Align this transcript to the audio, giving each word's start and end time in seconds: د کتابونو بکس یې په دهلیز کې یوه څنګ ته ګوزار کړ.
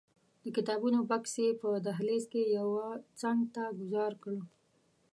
د 0.43 0.45
کتابونو 0.55 0.99
بکس 1.09 1.33
یې 1.43 1.49
په 1.61 1.69
دهلیز 1.87 2.23
کې 2.31 2.41
یوه 2.57 2.85
څنګ 3.21 3.39
ته 3.53 3.63
ګوزار 3.79 4.13
کړ. 4.23 4.35